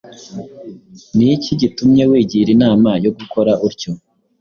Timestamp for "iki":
1.35-1.53